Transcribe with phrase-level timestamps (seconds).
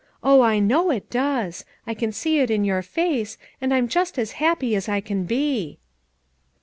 [0.23, 4.17] Oh, I know it does; I can see it in your face, and I'm just
[4.17, 5.77] as happy as I can he.